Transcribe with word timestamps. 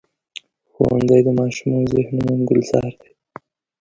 ښوونځی 0.71 1.19
د 1.25 1.29
ماشومو 1.39 1.77
ذهنونو 1.93 2.35
ګلزار 2.49 2.91
دی 3.01 3.11